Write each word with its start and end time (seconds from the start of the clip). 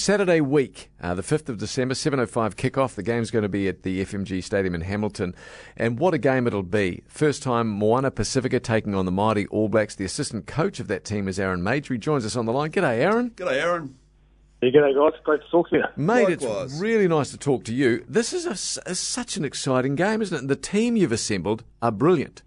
Saturday 0.00 0.40
week, 0.40 0.90
uh, 1.00 1.14
the 1.14 1.22
5th 1.22 1.48
of 1.48 1.58
December, 1.58 1.94
7.05 1.94 2.54
kickoff. 2.56 2.94
The 2.94 3.02
game's 3.02 3.30
going 3.30 3.42
to 3.42 3.48
be 3.48 3.68
at 3.68 3.82
the 3.82 4.02
FMG 4.04 4.42
Stadium 4.42 4.74
in 4.74 4.80
Hamilton. 4.80 5.34
And 5.76 5.98
what 5.98 6.14
a 6.14 6.18
game 6.18 6.46
it'll 6.46 6.62
be. 6.62 7.02
First 7.06 7.42
time 7.42 7.68
Moana 7.68 8.10
Pacifica 8.10 8.58
taking 8.60 8.94
on 8.94 9.04
the 9.04 9.12
mighty 9.12 9.46
All 9.48 9.68
Blacks. 9.68 9.94
The 9.94 10.04
assistant 10.04 10.46
coach 10.46 10.80
of 10.80 10.88
that 10.88 11.04
team 11.04 11.28
is 11.28 11.38
Aaron 11.38 11.62
Mauger. 11.62 11.94
He 11.94 11.98
joins 11.98 12.24
us 12.24 12.34
on 12.36 12.46
the 12.46 12.52
line. 12.52 12.70
G'day, 12.70 12.98
Aaron. 12.98 13.30
G'day, 13.30 13.62
Aaron. 13.62 13.96
Yeah, 14.62 14.70
g'day, 14.70 14.94
guys. 14.94 15.20
Great 15.24 15.42
to 15.42 15.50
talk 15.50 15.70
to 15.70 15.76
you. 15.76 15.84
Mate, 15.96 16.28
Likewise. 16.40 16.72
it's 16.72 16.80
really 16.80 17.08
nice 17.08 17.30
to 17.30 17.38
talk 17.38 17.64
to 17.64 17.74
you. 17.74 18.04
This 18.08 18.32
is 18.32 18.46
a, 18.46 18.90
a- 18.90 18.94
such 18.94 19.36
an 19.36 19.44
exciting 19.44 19.94
game, 19.94 20.20
isn't 20.22 20.34
it? 20.36 20.40
And 20.40 20.50
the 20.50 20.56
team 20.56 20.96
you've 20.96 21.12
assembled 21.12 21.64
are 21.80 21.92
brilliant. 21.92 22.42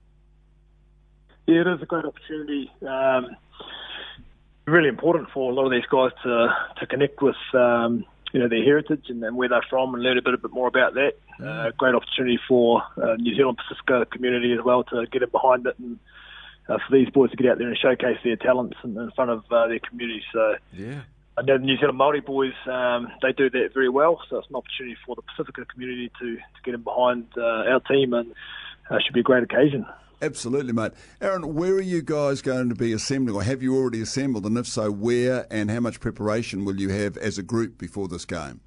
Yeah, 1.47 1.61
it 1.61 1.67
is 1.67 1.81
a 1.81 1.85
great 1.85 2.05
opportunity. 2.05 2.71
Um, 2.87 3.35
really 4.65 4.89
important 4.89 5.29
for 5.33 5.51
a 5.51 5.53
lot 5.53 5.65
of 5.65 5.71
these 5.71 5.85
guys 5.89 6.11
to 6.23 6.55
to 6.79 6.87
connect 6.87 7.21
with 7.21 7.35
um, 7.53 8.05
you 8.31 8.39
know 8.39 8.47
their 8.47 8.63
heritage 8.63 9.05
and, 9.09 9.23
and 9.23 9.35
where 9.35 9.49
they're 9.49 9.65
from 9.69 9.93
and 9.93 10.03
learn 10.03 10.17
a 10.17 10.21
bit, 10.21 10.33
a 10.33 10.37
bit 10.37 10.51
more 10.51 10.67
about 10.67 10.93
that. 10.93 11.13
Uh, 11.43 11.71
great 11.77 11.95
opportunity 11.95 12.39
for 12.47 12.83
uh, 13.01 13.15
New 13.17 13.35
Zealand 13.35 13.57
Pacifica 13.57 14.05
community 14.05 14.53
as 14.53 14.59
well 14.63 14.83
to 14.85 15.05
get 15.11 15.23
in 15.23 15.29
behind 15.29 15.65
it 15.65 15.77
and 15.79 15.99
uh, 16.69 16.77
for 16.77 16.95
these 16.95 17.09
boys 17.09 17.29
to 17.31 17.37
get 17.37 17.51
out 17.51 17.57
there 17.57 17.67
and 17.67 17.77
showcase 17.77 18.17
their 18.23 18.35
talents 18.35 18.77
in, 18.83 18.97
in 18.97 19.11
front 19.11 19.31
of 19.31 19.43
uh, 19.51 19.67
their 19.67 19.79
community. 19.79 20.23
So 20.31 20.55
Yeah. 20.73 21.01
I 21.35 21.41
know 21.41 21.57
the 21.57 21.63
New 21.65 21.77
Zealand 21.77 21.99
Māori 21.99 22.23
boys, 22.23 22.53
um, 22.67 23.07
they 23.23 23.31
do 23.31 23.49
that 23.49 23.73
very 23.73 23.89
well. 23.89 24.21
So 24.29 24.37
it's 24.37 24.49
an 24.49 24.55
opportunity 24.55 24.95
for 25.03 25.15
the 25.15 25.23
Pacifica 25.23 25.65
community 25.65 26.11
to, 26.19 26.35
to 26.35 26.61
get 26.63 26.75
in 26.75 26.81
behind 26.83 27.25
uh, 27.35 27.41
our 27.41 27.79
team 27.79 28.13
and 28.13 28.33
uh, 28.89 28.99
should 29.03 29.13
be 29.13 29.21
a 29.21 29.23
great 29.23 29.43
occasion. 29.43 29.85
Absolutely, 30.23 30.71
mate. 30.71 30.93
Aaron, 31.19 31.53
where 31.53 31.73
are 31.73 31.81
you 31.81 32.01
guys 32.01 32.41
going 32.41 32.69
to 32.69 32.75
be 32.75 32.93
assembling, 32.93 33.35
or 33.35 33.43
have 33.43 33.61
you 33.61 33.75
already 33.75 34.01
assembled? 34.01 34.45
And 34.45 34.57
if 34.57 34.65
so, 34.67 34.89
where 34.89 35.45
and 35.51 35.69
how 35.69 35.81
much 35.81 35.99
preparation 35.99 36.63
will 36.63 36.79
you 36.79 36.89
have 36.89 37.17
as 37.17 37.37
a 37.37 37.43
group 37.43 37.77
before 37.77 38.07
this 38.07 38.23
game? 38.23 38.61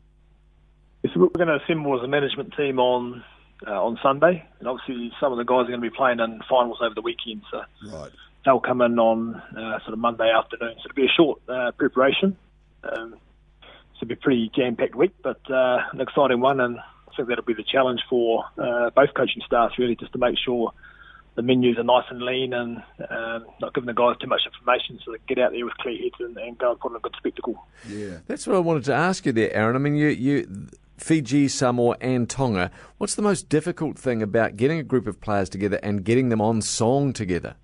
So 1.15 1.20
we're 1.20 1.29
going 1.29 1.48
to 1.48 1.59
assemble 1.65 1.96
as 1.96 2.05
a 2.05 2.09
management 2.09 2.52
team 2.56 2.79
on 2.79 3.24
uh, 3.66 3.82
on 3.82 3.98
Sunday, 4.02 4.46
and 4.59 4.68
obviously 4.68 5.10
some 5.18 5.32
of 5.32 5.38
the 5.38 5.45
guys 5.45 5.63
are 5.65 5.68
going 5.68 5.80
to 5.80 5.90
be 5.90 5.96
playing 5.96 6.21
in 6.21 6.40
finals 6.48 6.76
over 6.82 6.95
the 6.95 7.01
weekend, 7.01 7.40
so 7.51 7.63
Right. 7.91 8.10
they'll 8.45 8.60
come 8.60 8.82
in 8.82 8.98
on 8.98 9.37
uh, 9.57 9.79
sort 9.80 9.95
of 9.95 9.98
Monday 9.98 10.30
afternoon. 10.30 10.74
So 10.82 10.91
it'll 10.91 10.95
be 10.95 11.07
a 11.07 11.16
short 11.16 11.41
uh, 11.48 11.70
preparation. 11.79 12.37
Um, 12.85 13.15
so 13.63 14.02
it'll 14.02 14.09
be 14.09 14.15
a 14.15 14.16
pretty 14.18 14.51
jam-packed 14.54 14.95
week, 14.95 15.15
but 15.23 15.41
uh, 15.51 15.79
an 15.91 16.02
exciting 16.02 16.41
one, 16.41 16.60
and 16.60 16.79
I 16.79 17.16
think 17.16 17.29
that'll 17.30 17.45
be 17.45 17.54
the 17.54 17.65
challenge 17.65 18.01
for 18.10 18.45
uh, 18.59 18.91
both 18.91 19.15
coaching 19.15 19.41
staffs 19.46 19.79
really, 19.79 19.96
just 19.96 20.13
to 20.13 20.18
make 20.18 20.37
sure 20.45 20.73
the 21.37 21.42
menus 21.42 21.79
are 21.79 21.84
nice 21.84 22.04
and 22.10 22.23
lean 22.23 22.52
and 22.52 22.82
um, 23.10 23.46
not 23.60 23.74
giving 23.74 23.87
the 23.87 23.95
guys 23.95 24.16
too 24.18 24.26
much 24.26 24.40
information, 24.46 24.98
so 25.04 25.12
they 25.12 25.18
can 25.18 25.37
get 25.37 25.38
out 25.38 25.52
there 25.52 25.65
with 25.65 25.76
clear 25.76 25.96
heads 25.96 26.15
and, 26.18 26.37
and 26.38 26.59
go 26.59 26.73
and 26.73 26.80
put 26.80 26.90
on 26.90 26.96
a 26.96 27.01
good 27.01 27.15
spectacle. 27.16 27.62
Yeah. 27.87 28.18
That's 28.26 28.46
what 28.46 28.56
I 28.56 28.59
wanted 28.59 28.84
to 28.84 28.95
ask 28.95 29.26
you 29.26 29.32
there, 29.32 29.52
Aaron. 29.54 29.76
I 29.76 29.79
mean, 29.79 29.96
you, 29.96 30.09
you, 30.09 30.68
Fiji, 30.96 31.46
Samoa, 31.48 31.96
and 32.01 32.29
Tonga. 32.29 32.70
What's 32.96 33.14
the 33.14 33.23
most 33.23 33.48
difficult 33.51 33.98
thing 33.98 34.23
about 34.23 34.57
getting 34.57 34.79
a 34.79 34.82
group 34.82 35.07
of 35.07 35.20
players 35.20 35.51
together 35.51 35.79
and 35.82 36.04
getting 36.04 36.30
them 36.30 36.40
on 36.40 36.62
song 36.62 37.12
together? 37.12 37.54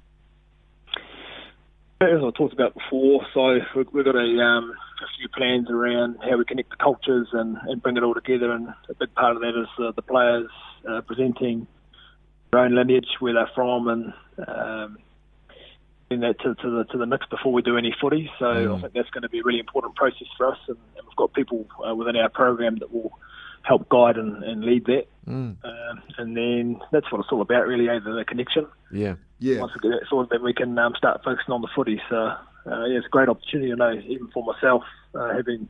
As 2.03 2.19
I 2.19 2.31
talked 2.37 2.53
about 2.53 2.75
before, 2.75 3.25
so 3.33 3.59
we've, 3.77 3.87
we've 3.93 4.05
got 4.05 4.17
a, 4.17 4.19
um, 4.19 4.75
a 5.01 5.07
few 5.19 5.29
plans 5.29 5.71
around 5.71 6.19
how 6.21 6.37
we 6.37 6.45
connect 6.45 6.71
the 6.71 6.77
cultures 6.77 7.29
and, 7.33 7.57
and 7.63 7.81
bring 7.81 7.97
it 7.97 8.03
all 8.03 8.13
together. 8.13 8.51
And 8.51 8.69
a 8.91 8.95
big 8.99 9.15
part 9.15 9.37
of 9.37 9.41
that 9.43 9.59
is 9.59 9.69
uh, 9.79 9.93
the 9.93 10.03
players 10.03 10.51
uh, 10.87 11.01
presenting 11.03 11.69
their 12.53 12.61
own 12.61 12.75
lineage, 12.75 13.09
where 13.21 13.35
they're 13.35 13.51
from, 13.55 13.89
and 13.89 14.13
um, 14.47 14.99
bring 16.09 16.21
that 16.21 16.39
to, 16.41 16.55
to 16.55 16.71
the 16.71 16.85
to 16.93 16.99
the 16.99 17.07
mix 17.07 17.27
before 17.27 17.53
we 17.53 17.63
do 17.63 17.77
any 17.79 17.95
footy. 18.01 18.31
So 18.39 18.75
I 18.77 18.81
think 18.81 18.93
that's 18.93 19.11
going 19.11 19.23
to 19.23 19.29
be 19.29 19.41
a 19.41 19.43
really 19.43 19.59
important 19.59 19.97
process 19.97 20.29
for 20.37 20.53
us, 20.53 20.59
and, 20.69 20.77
and 20.97 21.07
we've 21.07 21.17
got 21.17 21.33
people 21.33 21.67
uh, 21.87 21.95
within 21.95 22.17
our 22.17 22.29
program 22.29 22.77
that 22.81 22.93
will 22.93 23.13
help 23.63 23.89
guide 23.89 24.17
and, 24.17 24.43
and 24.43 24.65
lead 24.65 24.85
that. 24.87 25.07
Um, 25.65 26.03
and 26.19 26.37
then 26.37 26.81
that's 26.91 27.11
what 27.11 27.21
it's 27.21 27.31
all 27.31 27.41
about, 27.41 27.67
really, 27.67 27.87
the, 27.87 28.13
the 28.13 28.25
connection 28.25 28.67
Yeah. 28.93 29.15
Yeah. 29.39 29.61
once 29.61 29.73
we 29.75 29.89
get 29.89 30.01
that 30.01 30.09
sorted, 30.09 30.31
then 30.31 30.43
we 30.43 30.53
can 30.53 30.77
um, 30.79 30.95
start 30.97 31.23
focusing 31.25 31.53
on 31.55 31.63
the 31.63 31.69
footy. 31.75 32.01
So, 32.11 32.17
uh, 32.17 32.37
yeah, 32.67 32.99
it's 32.99 33.07
a 33.07 33.11
great 33.11 33.29
opportunity. 33.29 33.73
I 33.73 33.77
know, 33.77 33.93
even 33.93 34.29
for 34.35 34.45
myself, 34.45 34.83
uh, 35.15 35.33
having 35.35 35.69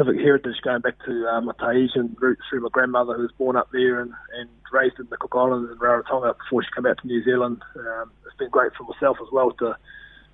Pacific 0.00 0.20
heritage 0.22 0.56
going 0.62 0.80
back 0.80 0.94
to 1.04 1.26
uh, 1.28 1.40
my 1.42 1.52
Tahitian 1.58 2.16
roots 2.18 2.40
through 2.48 2.60
my 2.60 2.68
grandmother, 2.72 3.14
who 3.14 3.22
was 3.22 3.32
born 3.36 3.56
up 3.56 3.68
there 3.70 4.00
and, 4.00 4.12
and 4.38 4.48
raised 4.72 4.98
in 4.98 5.06
the 5.10 5.16
Cook 5.18 5.32
Islands 5.34 5.70
and 5.70 5.78
Rarotonga 5.78 6.38
before 6.38 6.62
she 6.62 6.68
came 6.74 6.86
out 6.86 6.96
to 7.02 7.06
New 7.06 7.22
Zealand. 7.22 7.62
Um, 7.76 8.10
it's 8.24 8.36
been 8.38 8.48
great 8.48 8.72
for 8.78 8.84
myself 8.84 9.18
as 9.20 9.28
well 9.30 9.52
to 9.58 9.76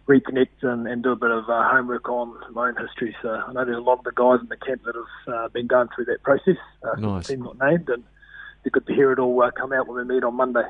reconnect 0.09 0.63
and, 0.63 0.87
and 0.87 1.03
do 1.03 1.11
a 1.11 1.17
bit 1.17 1.33
of 1.33 1.49
uh, 1.49 1.69
homework 1.69 2.09
on 2.09 2.39
my 2.53 2.69
own 2.69 2.77
history. 2.77 3.17
So 3.23 3.31
I 3.31 3.53
know 3.53 3.65
there's 3.65 3.79
a 3.79 3.81
lot 3.81 3.99
of 3.99 4.05
the 4.05 4.13
guys 4.15 4.39
in 4.41 4.49
the 4.49 4.57
camp 4.57 4.83
that 4.85 4.95
have 4.95 5.35
uh, 5.35 5.49
been 5.49 5.67
going 5.67 5.89
through 5.95 6.05
that 6.07 6.23
process. 6.23 6.59
Uh, 6.85 6.95
since 6.95 7.03
Nice. 7.03 7.27
The 7.27 7.33
team 7.33 7.43
got 7.43 7.59
named, 7.59 7.89
and 7.89 8.05
it's 8.65 8.73
good 8.73 8.87
to 8.87 8.95
hear 8.95 9.11
it 9.11 9.19
all 9.19 9.43
uh, 9.43 9.51
come 9.51 9.73
out 9.73 9.89
when 9.89 10.07
we 10.07 10.15
meet 10.15 10.23
on 10.23 10.37
Monday. 10.37 10.65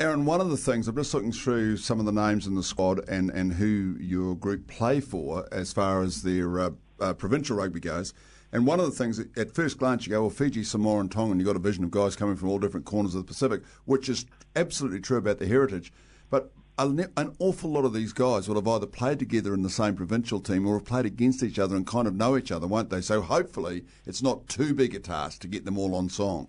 Aaron, 0.00 0.26
one 0.26 0.40
of 0.40 0.50
the 0.50 0.56
things, 0.56 0.88
I'm 0.88 0.96
just 0.96 1.14
looking 1.14 1.32
through 1.32 1.76
some 1.76 2.00
of 2.00 2.06
the 2.06 2.12
names 2.12 2.46
in 2.46 2.56
the 2.56 2.62
squad 2.62 3.08
and, 3.08 3.30
and 3.30 3.54
who 3.54 3.96
your 4.00 4.34
group 4.34 4.66
play 4.66 5.00
for 5.00 5.46
as 5.52 5.72
far 5.72 6.02
as 6.02 6.22
their 6.22 6.58
uh, 6.58 6.70
uh, 7.00 7.14
provincial 7.14 7.56
rugby 7.56 7.80
goes. 7.80 8.14
And 8.52 8.66
one 8.66 8.80
of 8.80 8.86
the 8.86 8.92
things, 8.92 9.18
at 9.18 9.54
first 9.54 9.78
glance, 9.78 10.06
you 10.06 10.10
go, 10.10 10.20
well, 10.20 10.30
Fiji, 10.30 10.62
Samoa, 10.62 11.00
and 11.00 11.10
Tonga, 11.10 11.32
and 11.32 11.40
you've 11.40 11.46
got 11.46 11.56
a 11.56 11.58
vision 11.58 11.84
of 11.84 11.90
guys 11.90 12.16
coming 12.16 12.36
from 12.36 12.50
all 12.50 12.58
different 12.58 12.84
corners 12.84 13.14
of 13.14 13.22
the 13.22 13.28
Pacific, 13.28 13.62
which 13.86 14.10
is 14.10 14.26
absolutely 14.54 15.00
true 15.00 15.16
about 15.16 15.38
the 15.38 15.46
heritage. 15.46 15.90
But 16.28 16.52
an 16.78 17.34
awful 17.38 17.70
lot 17.70 17.84
of 17.84 17.92
these 17.92 18.12
guys 18.12 18.48
will 18.48 18.56
have 18.56 18.68
either 18.68 18.86
played 18.86 19.18
together 19.18 19.54
in 19.54 19.62
the 19.62 19.70
same 19.70 19.94
provincial 19.94 20.40
team 20.40 20.66
or 20.66 20.78
have 20.78 20.86
played 20.86 21.06
against 21.06 21.42
each 21.42 21.58
other 21.58 21.76
and 21.76 21.86
kind 21.86 22.06
of 22.06 22.14
know 22.14 22.36
each 22.36 22.50
other, 22.50 22.66
won't 22.66 22.90
they? 22.90 23.00
So 23.00 23.20
hopefully 23.20 23.84
it's 24.06 24.22
not 24.22 24.48
too 24.48 24.74
big 24.74 24.94
a 24.94 24.98
task 24.98 25.40
to 25.42 25.48
get 25.48 25.64
them 25.64 25.78
all 25.78 25.94
on 25.94 26.08
song. 26.08 26.48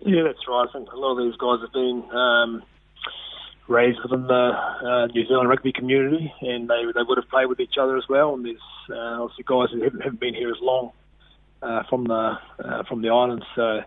Yeah, 0.00 0.22
that's 0.24 0.46
right. 0.46 0.66
I 0.68 0.72
think 0.72 0.92
a 0.92 0.96
lot 0.96 1.18
of 1.18 1.24
these 1.24 1.36
guys 1.38 1.60
have 1.62 1.72
been 1.72 2.04
um, 2.14 2.62
raised 3.68 3.98
within 4.02 4.26
the 4.26 4.34
uh, 4.34 5.06
New 5.06 5.26
Zealand 5.26 5.48
rugby 5.48 5.72
community, 5.72 6.32
and 6.40 6.68
they 6.68 6.84
they 6.94 7.02
would 7.02 7.18
have 7.18 7.28
played 7.28 7.46
with 7.46 7.60
each 7.60 7.76
other 7.80 7.96
as 7.96 8.04
well. 8.08 8.34
And 8.34 8.44
there's 8.44 8.58
uh, 8.90 9.22
obviously 9.22 9.44
guys 9.44 9.70
who 9.72 9.82
haven't, 9.82 10.02
haven't 10.02 10.20
been 10.20 10.34
here 10.34 10.50
as 10.50 10.60
long 10.60 10.92
uh, 11.62 11.82
from 11.88 12.04
the 12.04 12.38
uh, 12.64 12.82
from 12.84 13.02
the 13.02 13.10
islands, 13.10 13.44
so 13.54 13.82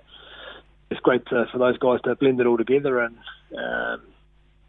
it's 0.90 1.00
great 1.02 1.26
to, 1.28 1.46
for 1.52 1.58
those 1.58 1.78
guys 1.78 2.02
to 2.04 2.16
blend 2.16 2.40
it 2.40 2.48
all 2.48 2.58
together. 2.58 3.00
And 3.00 3.18
um, 3.58 4.02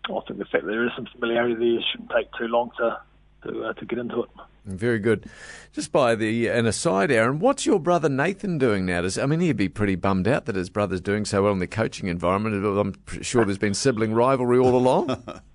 I 0.04 0.20
think 0.26 0.38
the 0.38 0.44
fact 0.44 0.64
that 0.64 0.70
there 0.70 0.86
is 0.86 0.92
some 0.96 1.06
familiarity 1.06 1.54
there 1.54 1.84
shouldn't 1.90 2.10
take 2.10 2.28
too 2.38 2.46
long 2.46 2.70
to 2.78 3.00
to, 3.42 3.64
uh, 3.64 3.72
to 3.74 3.84
get 3.84 3.98
into 3.98 4.22
it. 4.22 4.30
Very 4.64 4.98
good. 4.98 5.28
Just 5.72 5.90
by 5.90 6.14
the 6.14 6.48
an 6.48 6.66
aside, 6.66 7.10
Aaron, 7.10 7.38
what's 7.38 7.66
your 7.66 7.80
brother 7.80 8.08
Nathan 8.08 8.58
doing 8.58 8.86
now? 8.86 9.02
Does, 9.02 9.18
I 9.18 9.26
mean, 9.26 9.40
he'd 9.40 9.56
be 9.56 9.68
pretty 9.68 9.96
bummed 9.96 10.28
out 10.28 10.46
that 10.46 10.56
his 10.56 10.68
brother's 10.68 11.00
doing 11.00 11.24
so 11.24 11.42
well 11.42 11.52
in 11.52 11.58
the 11.58 11.66
coaching 11.66 12.08
environment. 12.08 12.64
I'm 12.64 13.22
sure 13.22 13.44
there's 13.44 13.58
been 13.58 13.74
sibling 13.74 14.12
rivalry 14.12 14.58
all 14.58 14.76
along. 14.76 15.40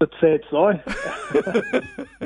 bit 0.00 0.10
sad, 0.20 0.40
Si. 0.50 0.56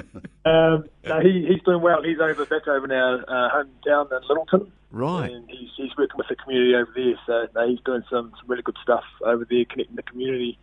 um, 0.44 0.84
no, 1.04 1.20
he, 1.20 1.46
he's 1.48 1.62
doing 1.64 1.82
well. 1.82 2.02
He's 2.02 2.20
over 2.20 2.44
back 2.44 2.66
over 2.68 2.86
now, 2.86 3.20
our 3.28 3.46
uh, 3.46 3.64
hometown 3.64 4.10
in 4.12 4.28
Lyttelton. 4.28 4.70
Right. 4.90 5.30
And 5.30 5.48
he's, 5.48 5.70
he's 5.76 5.96
working 5.96 6.16
with 6.16 6.28
the 6.28 6.36
community 6.36 6.74
over 6.74 6.90
there. 6.94 7.14
So 7.26 7.48
no, 7.54 7.68
he's 7.68 7.80
doing 7.84 8.02
some, 8.10 8.32
some 8.38 8.48
really 8.48 8.62
good 8.62 8.76
stuff 8.82 9.04
over 9.24 9.46
there, 9.48 9.64
connecting 9.70 9.96
the 9.96 10.02
community. 10.02 10.58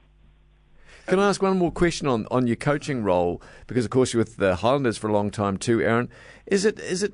Can 1.08 1.20
I 1.20 1.30
ask 1.30 1.42
one 1.42 1.58
more 1.58 1.72
question 1.72 2.08
on, 2.08 2.26
on 2.32 2.48
your 2.48 2.56
coaching 2.56 3.04
role? 3.04 3.42
Because 3.68 3.86
of 3.86 3.92
course 3.92 4.14
you're 4.14 4.22
with 4.22 4.38
the 4.38 4.56
Highlanders 4.58 4.98
for 4.98 5.08
a 5.08 5.14
long 5.14 5.30
time 5.30 5.58
too, 5.58 5.82
Aaron. 5.82 6.10
Is 6.48 6.66
it 6.66 6.80
is 6.80 7.04
it 7.04 7.14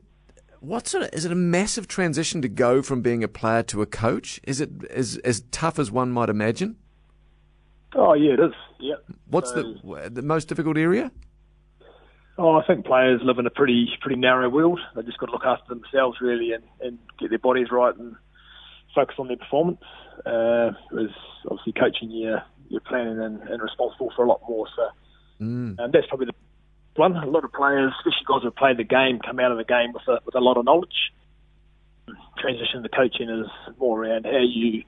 what 0.59 0.87
sort 0.87 1.03
of 1.03 1.09
is 1.13 1.25
it 1.25 1.31
a 1.31 1.35
massive 1.35 1.87
transition 1.87 2.41
to 2.41 2.47
go 2.47 2.81
from 2.81 3.01
being 3.01 3.23
a 3.23 3.27
player 3.27 3.63
to 3.63 3.81
a 3.81 3.85
coach? 3.85 4.39
Is 4.43 4.61
it 4.61 4.85
as 4.89 5.17
as 5.25 5.41
tough 5.51 5.77
as 5.79 5.91
one 5.91 6.11
might 6.11 6.29
imagine? 6.29 6.77
Oh 7.93 8.13
yeah, 8.13 8.33
it 8.33 8.39
is. 8.39 8.53
Yeah. 8.79 8.95
What's 9.27 9.49
So- 9.51 9.73
the 9.83 10.09
the 10.09 10.21
most 10.21 10.47
difficult 10.47 10.77
area? 10.77 11.11
Oh, 12.37 12.55
I 12.57 12.65
think 12.65 12.85
players 12.85 13.19
live 13.23 13.37
in 13.39 13.45
a 13.45 13.49
pretty 13.51 13.89
pretty 13.99 14.19
narrow 14.19 14.49
world. 14.49 14.79
They 14.95 15.01
just 15.03 15.17
got 15.17 15.25
to 15.27 15.31
look 15.33 15.45
after 15.45 15.73
themselves 15.75 16.19
really 16.21 16.53
and, 16.53 16.63
and 16.79 16.97
get 17.19 17.29
their 17.29 17.39
bodies 17.39 17.67
right 17.71 17.95
and 17.95 18.15
focus 18.95 19.15
on 19.19 19.27
their 19.27 19.37
performance. 19.37 19.81
Uh, 20.25 20.71
whereas 20.89 21.11
obviously 21.49 21.73
coaching, 21.73 22.09
you're, 22.09 22.41
you're 22.71 22.81
planning 22.81 23.19
and, 23.19 23.41
and 23.41 23.61
responsible 23.61 24.11
for 24.15 24.25
a 24.25 24.27
lot 24.27 24.41
more. 24.47 24.67
So 24.75 24.87
Mm. 25.41 25.75
and 25.79 25.91
that's 25.91 26.05
probably 26.07 26.27
the 26.27 26.33
one. 26.95 27.15
A 27.15 27.25
lot 27.25 27.43
of 27.43 27.51
players, 27.51 27.91
especially 27.97 28.25
guys 28.27 28.41
who 28.43 28.47
have 28.49 28.55
played 28.55 28.77
the 28.77 28.83
game, 28.83 29.19
come 29.25 29.39
out 29.39 29.51
of 29.51 29.57
the 29.57 29.63
game 29.63 29.91
with 29.91 30.07
a, 30.07 30.19
with 30.23 30.35
a 30.35 30.39
lot 30.39 30.55
of 30.57 30.65
knowledge. 30.65 31.11
Transition 32.37 32.83
to 32.83 32.89
coaching 32.89 33.29
is 33.29 33.47
more 33.79 34.03
around 34.05 34.25
how 34.25 34.37
you 34.37 34.83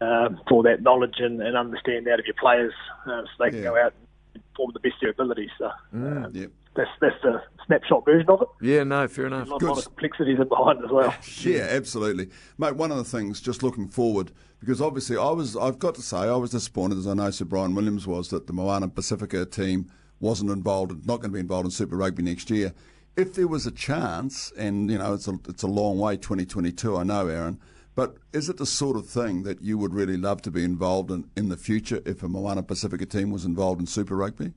um, 0.00 0.40
draw 0.48 0.62
that 0.62 0.82
knowledge 0.82 1.16
and, 1.18 1.40
and 1.40 1.56
understand 1.56 2.08
out 2.08 2.18
of 2.18 2.26
your 2.26 2.34
players 2.34 2.72
uh, 3.06 3.22
so 3.22 3.44
they 3.44 3.50
can 3.50 3.58
Yeah. 3.62 3.70
go 3.70 3.76
out 3.78 3.94
and 4.34 4.42
perform 4.52 4.70
the 4.74 4.80
best 4.80 4.94
of 4.96 5.00
their 5.02 5.10
ability. 5.10 5.50
So 5.58 5.70
um, 5.92 6.30
Yep. 6.34 6.50
That's 6.76 6.90
that's 7.00 7.14
the 7.22 7.40
snapshot 7.66 8.04
version 8.04 8.28
of 8.28 8.42
it. 8.42 8.48
Yeah, 8.60 8.84
no, 8.84 9.06
fair 9.08 9.26
enough. 9.26 9.48
A 9.48 9.50
lot, 9.52 9.62
lot 9.62 9.78
of 9.78 9.84
complexities 9.84 10.38
in 10.40 10.48
behind 10.48 10.84
as 10.84 10.90
well. 10.90 11.14
Yeah, 11.40 11.68
absolutely, 11.70 12.28
mate. 12.58 12.76
One 12.76 12.90
of 12.90 12.96
the 12.96 13.04
things, 13.04 13.40
just 13.40 13.62
looking 13.62 13.88
forward, 13.88 14.32
because 14.60 14.80
obviously 14.80 15.16
I 15.16 15.30
was, 15.30 15.56
I've 15.56 15.78
got 15.78 15.94
to 15.96 16.02
say, 16.02 16.18
I 16.18 16.36
was 16.36 16.50
disappointed, 16.50 16.98
as 16.98 17.06
I 17.06 17.14
know 17.14 17.30
Sir 17.30 17.44
Bryan 17.44 17.74
Williams 17.74 18.06
was, 18.06 18.28
that 18.30 18.46
the 18.46 18.52
Moana 18.52 18.88
Pacifica 18.88 19.46
team 19.46 19.90
wasn't 20.20 20.50
involved, 20.50 21.06
not 21.06 21.20
going 21.20 21.30
to 21.30 21.34
be 21.34 21.40
involved 21.40 21.66
in 21.66 21.70
Super 21.70 21.96
Rugby 21.96 22.22
next 22.22 22.50
year. 22.50 22.72
if 23.16 23.34
there 23.34 23.46
was 23.48 23.66
a 23.66 23.70
chance, 23.70 24.52
and 24.58 24.90
you 24.90 24.98
know 24.98 25.14
it's 25.14 25.28
a 25.28 25.38
it's 25.48 25.62
a 25.62 25.68
long 25.68 25.98
way, 25.98 26.16
2022, 26.16 26.96
I 26.96 27.02
know, 27.04 27.28
Aaron. 27.28 27.60
But 27.94 28.16
is 28.32 28.48
it 28.48 28.56
the 28.56 28.66
sort 28.66 28.96
of 28.96 29.06
thing 29.08 29.44
that 29.44 29.62
you 29.62 29.78
would 29.78 29.94
really 29.94 30.16
love 30.16 30.42
to 30.42 30.50
be 30.50 30.64
involved 30.64 31.10
in 31.12 31.30
in 31.36 31.48
the 31.48 31.56
future 31.56 32.00
if 32.04 32.22
a 32.22 32.28
Moana 32.28 32.62
Pacifica 32.62 33.06
team 33.06 33.30
was 33.30 33.44
involved 33.44 33.80
in 33.80 33.86
Super 33.86 34.16
Rugby? 34.16 34.52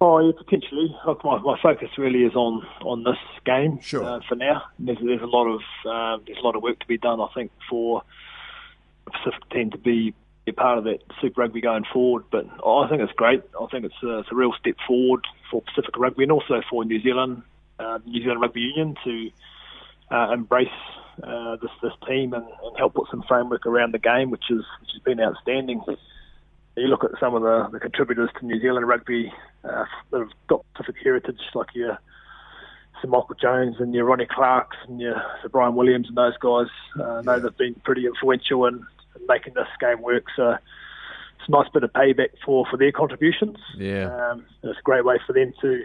Oh, 0.00 0.18
yeah, 0.18 0.32
potentially. 0.36 0.94
Look, 1.06 1.24
my, 1.24 1.38
my 1.38 1.58
focus 1.62 1.88
really 1.96 2.24
is 2.24 2.34
on, 2.34 2.66
on 2.82 3.02
this 3.02 3.16
game 3.46 3.80
Sure. 3.80 4.04
uh, 4.04 4.20
for 4.28 4.34
now. 4.34 4.62
There's, 4.78 4.98
there's 5.02 5.22
a 5.22 5.26
lot 5.26 5.46
of 5.46 5.60
uh, 5.88 6.22
there's 6.26 6.38
a 6.38 6.42
lot 6.42 6.54
of 6.54 6.62
work 6.62 6.78
to 6.80 6.86
be 6.86 6.98
done. 6.98 7.20
I 7.20 7.28
think 7.34 7.50
for 7.70 8.02
the 9.06 9.12
Pacific 9.12 9.48
team 9.50 9.70
to 9.70 9.78
be 9.78 10.14
a 10.46 10.52
part 10.52 10.78
of 10.78 10.84
that 10.84 10.98
Super 11.20 11.40
Rugby 11.40 11.60
going 11.60 11.84
forward. 11.92 12.24
But 12.30 12.46
I 12.64 12.88
think 12.88 13.00
it's 13.02 13.12
great. 13.12 13.42
I 13.60 13.66
think 13.70 13.84
it's 13.86 14.02
a, 14.02 14.18
it's 14.18 14.28
a 14.30 14.34
real 14.34 14.52
step 14.60 14.76
forward 14.86 15.24
for 15.50 15.62
Pacific 15.62 15.96
Rugby 15.96 16.24
and 16.24 16.32
also 16.32 16.60
for 16.68 16.84
New 16.84 17.00
Zealand, 17.02 17.42
uh, 17.78 17.98
New 18.04 18.22
Zealand 18.22 18.40
Rugby 18.40 18.60
Union 18.60 18.96
to 19.04 19.30
uh, 20.10 20.32
embrace 20.32 20.68
uh, 21.22 21.56
this 21.56 21.70
this 21.82 21.92
team 22.06 22.34
and, 22.34 22.44
and 22.44 22.76
help 22.76 22.94
put 22.94 23.08
some 23.10 23.24
framework 23.26 23.66
around 23.66 23.94
the 23.94 23.98
game, 23.98 24.30
which 24.30 24.44
is 24.50 24.62
which 24.80 24.90
has 24.92 25.02
been 25.02 25.20
outstanding. 25.20 25.80
You 26.76 26.88
look 26.88 27.04
at 27.04 27.12
some 27.18 27.34
of 27.34 27.42
the, 27.42 27.68
the 27.72 27.80
contributors 27.80 28.30
to 28.38 28.46
New 28.46 28.60
Zealand 28.60 28.86
rugby 28.86 29.32
uh, 29.64 29.84
that 30.10 30.18
have 30.18 30.30
got 30.46 30.64
Pacific 30.74 30.96
heritage, 31.02 31.40
like 31.54 31.74
your 31.74 31.98
Sir 33.00 33.08
Michael 33.08 33.34
Jones 33.40 33.76
and 33.78 33.94
your 33.94 34.06
Eroni 34.08 34.28
Clarkes 34.28 34.76
and 34.86 35.00
your 35.00 35.22
Sir 35.42 35.48
Bryan 35.48 35.74
Williams 35.74 36.08
and 36.08 36.16
those 36.16 36.36
guys. 36.38 36.66
Uh, 36.98 37.16
I 37.18 37.22
know 37.22 37.40
they've 37.40 37.56
been 37.56 37.74
pretty 37.84 38.06
influential 38.06 38.66
in, 38.66 38.74
in 38.74 39.26
making 39.26 39.54
this 39.54 39.68
game 39.80 40.02
work. 40.02 40.24
So 40.36 40.50
it's 40.50 41.48
a 41.48 41.50
nice 41.50 41.68
bit 41.72 41.82
of 41.82 41.92
payback 41.92 42.30
for, 42.44 42.66
for 42.70 42.76
their 42.76 42.92
contributions. 42.92 43.56
Yeah. 43.76 44.14
Um, 44.14 44.44
and 44.62 44.70
it's 44.70 44.78
a 44.78 44.82
great 44.82 45.04
way 45.04 45.18
for 45.26 45.32
them 45.32 45.54
to, 45.62 45.82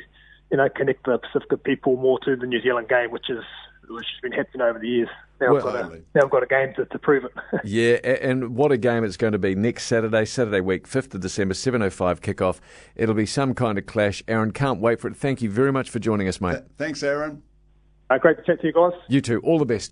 you 0.51 0.57
know, 0.57 0.67
connect 0.69 1.05
the 1.05 1.19
Pacific 1.19 1.63
people 1.63 1.95
more 1.95 2.19
to 2.19 2.35
the 2.35 2.45
New 2.45 2.61
Zealand 2.61 2.89
game, 2.89 3.11
which 3.11 3.29
is 3.29 3.44
which 3.87 4.07
has 4.13 4.21
been 4.21 4.31
happening 4.31 4.61
over 4.61 4.79
the 4.79 4.87
years. 4.87 5.09
Now, 5.41 5.53
Well- 5.53 5.67
I've, 5.67 5.73
got 5.89 5.93
a, 5.93 6.01
now 6.13 6.21
I've 6.23 6.29
got 6.29 6.43
a 6.43 6.45
game 6.45 6.73
to, 6.75 6.85
to 6.85 6.99
prove 6.99 7.23
it. 7.25 7.31
Yeah, 7.63 7.93
and 8.21 8.55
what 8.55 8.71
a 8.71 8.77
game 8.77 9.03
it's 9.03 9.17
going 9.17 9.33
to 9.33 9.39
be 9.39 9.55
next 9.55 9.85
Saturday, 9.85 10.25
Saturday 10.25 10.61
week, 10.61 10.88
5th 10.88 11.15
of 11.15 11.21
December, 11.21 11.53
7.05 11.55 12.19
kickoff. 12.19 12.59
It'll 12.95 13.15
be 13.15 13.25
some 13.25 13.53
kind 13.55 13.77
of 13.79 13.85
clash. 13.88 14.23
Aaron, 14.27 14.51
can't 14.51 14.79
wait 14.79 14.99
for 14.99 15.07
it. 15.07 15.15
Thank 15.17 15.41
you 15.41 15.49
very 15.49 15.71
much 15.71 15.89
for 15.89 15.97
joining 15.99 16.27
us, 16.27 16.39
mate. 16.39 16.59
Thanks, 16.77 17.01
Aaron. 17.01 17.41
uh, 18.11 18.17
great 18.19 18.38
to 18.38 18.43
chat 18.43 18.61
to 18.61 18.67
you 18.67 18.73
guys. 18.73 18.91
You 19.07 19.21
too. 19.21 19.39
All 19.43 19.57
the 19.57 19.65
best. 19.65 19.89